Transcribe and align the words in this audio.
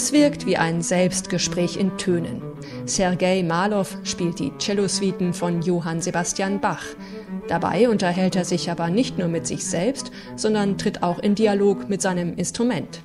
Es 0.00 0.12
wirkt 0.12 0.46
wie 0.46 0.56
ein 0.56 0.80
Selbstgespräch 0.80 1.76
in 1.76 1.98
Tönen. 1.98 2.40
Sergei 2.86 3.42
Malow 3.42 3.84
spielt 4.04 4.38
die 4.38 4.52
Cellosuiten 4.56 5.34
von 5.34 5.60
Johann 5.60 6.00
Sebastian 6.00 6.60
Bach. 6.60 6.84
Dabei 7.48 7.88
unterhält 7.88 8.36
er 8.36 8.44
sich 8.44 8.70
aber 8.70 8.90
nicht 8.90 9.18
nur 9.18 9.26
mit 9.26 9.48
sich 9.48 9.66
selbst, 9.66 10.12
sondern 10.36 10.78
tritt 10.78 11.02
auch 11.02 11.18
in 11.18 11.34
Dialog 11.34 11.88
mit 11.88 12.00
seinem 12.00 12.36
Instrument. 12.36 13.00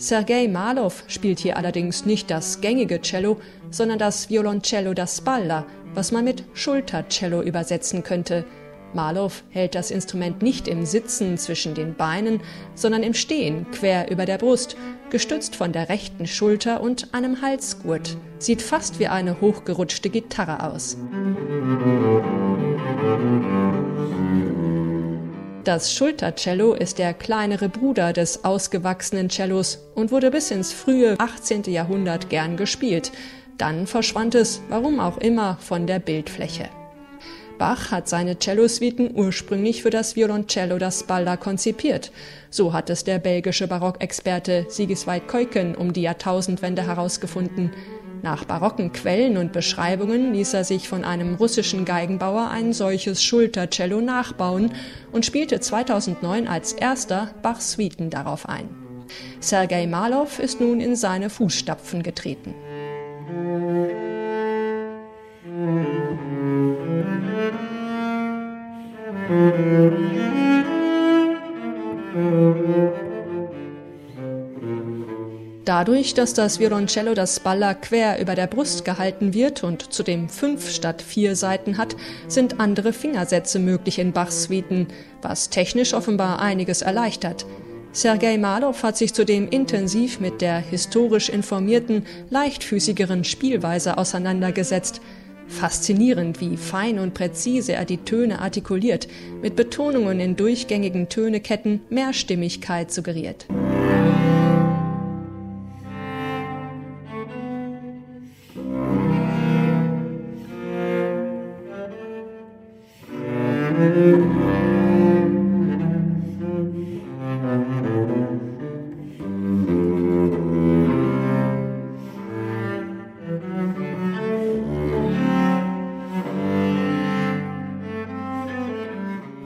Sergei 0.00 0.48
Malow 0.48 0.90
spielt 1.08 1.40
hier 1.40 1.58
allerdings 1.58 2.06
nicht 2.06 2.30
das 2.30 2.62
gängige 2.62 3.02
Cello, 3.02 3.36
sondern 3.70 3.98
das 3.98 4.30
Violoncello 4.30 4.94
da 4.94 5.06
Spalla, 5.06 5.66
was 5.92 6.10
man 6.10 6.24
mit 6.24 6.42
Schultercello 6.54 7.42
übersetzen 7.42 8.02
könnte. 8.02 8.46
Malow 8.94 9.30
hält 9.50 9.74
das 9.74 9.90
Instrument 9.90 10.40
nicht 10.40 10.68
im 10.68 10.86
Sitzen 10.86 11.36
zwischen 11.36 11.74
den 11.74 11.94
Beinen, 11.94 12.40
sondern 12.74 13.02
im 13.02 13.12
Stehen 13.12 13.70
quer 13.72 14.10
über 14.10 14.24
der 14.24 14.38
Brust, 14.38 14.74
gestützt 15.10 15.54
von 15.54 15.70
der 15.72 15.90
rechten 15.90 16.26
Schulter 16.26 16.80
und 16.80 17.12
einem 17.12 17.42
Halsgurt. 17.42 18.16
Sieht 18.38 18.62
fast 18.62 19.00
wie 19.00 19.08
eine 19.08 19.42
hochgerutschte 19.42 20.08
Gitarre 20.08 20.62
aus. 20.62 20.96
Das 25.70 25.92
Schultercello 25.92 26.72
ist 26.74 26.98
der 26.98 27.14
kleinere 27.14 27.68
Bruder 27.68 28.12
des 28.12 28.44
ausgewachsenen 28.44 29.30
Cellos 29.30 29.78
und 29.94 30.10
wurde 30.10 30.32
bis 30.32 30.50
ins 30.50 30.72
frühe 30.72 31.14
18. 31.16 31.62
Jahrhundert 31.66 32.28
gern 32.28 32.56
gespielt. 32.56 33.12
Dann 33.56 33.86
verschwand 33.86 34.34
es, 34.34 34.62
warum 34.68 34.98
auch 34.98 35.18
immer, 35.18 35.58
von 35.60 35.86
der 35.86 36.00
Bildfläche. 36.00 36.68
Bach 37.56 37.92
hat 37.92 38.08
seine 38.08 38.36
Cellosuiten 38.36 39.12
ursprünglich 39.14 39.84
für 39.84 39.90
das 39.90 40.16
Violoncello 40.16 40.76
da 40.78 40.90
Spalla 40.90 41.36
konzipiert. 41.36 42.10
So 42.50 42.72
hat 42.72 42.90
es 42.90 43.04
der 43.04 43.20
belgische 43.20 43.68
Barockexperte 43.68 44.66
Sigiswald 44.68 45.28
Keuken 45.28 45.76
um 45.76 45.92
die 45.92 46.02
Jahrtausendwende 46.02 46.84
herausgefunden. 46.84 47.70
Nach 48.22 48.44
barocken 48.44 48.92
Quellen 48.92 49.36
und 49.36 49.52
Beschreibungen 49.52 50.34
ließ 50.34 50.54
er 50.54 50.64
sich 50.64 50.88
von 50.88 51.04
einem 51.04 51.36
russischen 51.36 51.84
Geigenbauer 51.84 52.50
ein 52.50 52.72
solches 52.72 53.22
Schultercello 53.22 54.00
nachbauen 54.00 54.72
und 55.10 55.24
spielte 55.24 55.60
2009 55.60 56.46
als 56.46 56.72
erster 56.72 57.30
Bachs 57.42 57.72
Suiten 57.72 58.10
darauf 58.10 58.48
ein. 58.48 58.68
Sergei 59.40 59.86
Malow 59.86 60.28
ist 60.38 60.60
nun 60.60 60.80
in 60.80 60.96
seine 60.96 61.30
Fußstapfen 61.30 62.02
getreten. 62.02 62.54
Dadurch, 75.70 76.14
dass 76.14 76.34
das 76.34 76.58
Violoncello 76.58 77.14
das 77.14 77.36
Spalla 77.36 77.74
quer 77.74 78.20
über 78.20 78.34
der 78.34 78.48
Brust 78.48 78.84
gehalten 78.84 79.34
wird 79.34 79.62
und 79.62 79.92
zudem 79.92 80.28
fünf 80.28 80.68
statt 80.68 81.00
vier 81.00 81.36
Seiten 81.36 81.78
hat, 81.78 81.94
sind 82.26 82.58
andere 82.58 82.92
Fingersätze 82.92 83.60
möglich 83.60 84.00
in 84.00 84.10
Bachs 84.10 84.42
Suiten, 84.42 84.88
was 85.22 85.48
technisch 85.48 85.94
offenbar 85.94 86.40
einiges 86.40 86.82
erleichtert. 86.82 87.46
Sergei 87.92 88.36
Malow 88.36 88.74
hat 88.82 88.96
sich 88.96 89.14
zudem 89.14 89.46
intensiv 89.48 90.18
mit 90.18 90.40
der 90.40 90.58
historisch 90.58 91.28
informierten, 91.28 92.04
leichtfüßigeren 92.30 93.22
Spielweise 93.22 93.96
auseinandergesetzt. 93.96 95.00
Faszinierend, 95.46 96.40
wie 96.40 96.56
fein 96.56 96.98
und 96.98 97.14
präzise 97.14 97.74
er 97.74 97.84
die 97.84 97.98
Töne 97.98 98.40
artikuliert, 98.40 99.06
mit 99.40 99.54
Betonungen 99.54 100.18
in 100.18 100.34
durchgängigen 100.34 101.08
Töneketten 101.08 101.82
Mehrstimmigkeit 101.90 102.90
suggeriert. 102.90 103.46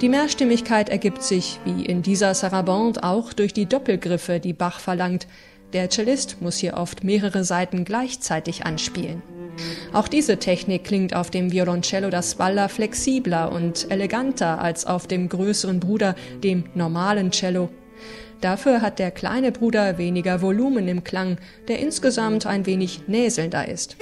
Die 0.05 0.11
Mehrstimmigkeit 0.11 0.91
ergibt 0.91 1.23
sich, 1.23 1.59
wie 1.65 1.87
in 1.87 2.03
dieser 2.03 2.35
Sarabande, 2.35 3.03
auch 3.03 3.33
durch 3.33 3.55
die 3.55 3.65
Doppelgriffe, 3.65 4.39
die 4.39 4.53
Bach 4.53 4.79
verlangt. 4.79 5.27
Der 5.73 5.89
Cellist 5.89 6.43
muss 6.43 6.59
hier 6.59 6.75
oft 6.75 7.05
mehrere 7.05 7.43
Seiten 7.43 7.87
gleichzeitig 7.87 8.67
anspielen. 8.67 9.23
Auch 9.95 10.07
diese 10.07 10.37
Technik 10.37 10.85
klingt 10.85 11.17
auf 11.17 11.31
dem 11.31 11.53
Violoncello 11.53 12.11
da 12.11 12.23
Spalla 12.23 12.69
flexibler 12.69 13.51
und 13.51 13.91
eleganter 13.91 14.61
als 14.61 14.85
auf 14.85 15.07
dem 15.07 15.31
größeren 15.31 15.81
Bruder, 15.81 16.17
dem 16.43 16.65
normalen 16.75 17.31
Cello. 17.31 17.71
Dafür 18.43 18.83
hat 18.83 18.99
der 18.99 19.11
kleine 19.11 19.53
Bruder 19.53 19.97
weniger 19.97 20.43
Volumen 20.43 20.87
im 20.87 21.03
Klang, 21.03 21.39
der 21.67 21.79
insgesamt 21.79 22.45
ein 22.45 22.67
wenig 22.67 23.09
näselnder 23.09 23.67
ist. 23.69 23.97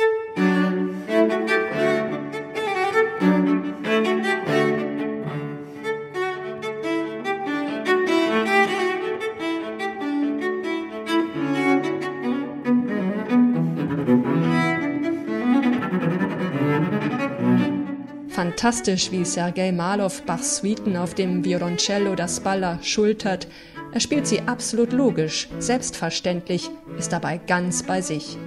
Fantastisch, 18.29 19.13
wie 19.13 19.25
Sergei 19.25 19.73
Malow 19.73 20.11
Bachs 20.27 20.59
Suiten 20.59 20.97
auf 20.97 21.15
dem 21.15 21.45
Violoncello 21.45 22.15
da 22.15 22.27
Spalla 22.27 22.79
schultert. 22.83 23.47
Er 23.93 24.01
spielt 24.01 24.27
sie 24.27 24.41
absolut 24.43 24.93
logisch, 24.93 25.49
selbstverständlich, 25.59 26.71
ist 26.99 27.13
dabei 27.13 27.39
ganz 27.39 27.83
bei 27.83 28.01
sich. 28.01 28.39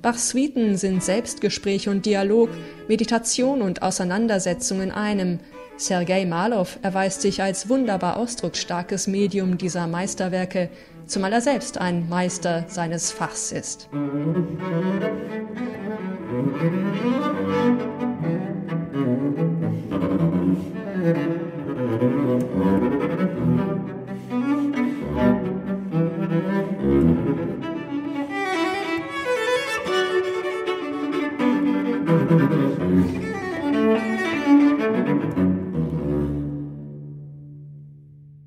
Bachs 0.00 0.30
Suiten 0.30 0.76
sind 0.76 1.02
Selbstgespräch 1.02 1.88
und 1.88 2.06
Dialog, 2.06 2.48
Meditation 2.88 3.62
und 3.62 3.82
Auseinandersetzung 3.82 4.80
in 4.80 4.92
einem. 4.92 5.40
Sergei 5.78 6.24
Malow 6.24 6.66
erweist 6.82 7.20
sich 7.20 7.42
als 7.42 7.68
wunderbar 7.68 8.16
ausdrucksstarkes 8.16 9.06
Medium 9.06 9.58
dieser 9.58 9.86
Meisterwerke, 9.86 10.70
zumal 11.06 11.32
er 11.32 11.42
selbst 11.42 11.78
ein 11.78 12.08
Meister 12.08 12.64
seines 12.68 13.12
Fachs 13.12 13.52
ist. 13.52 13.88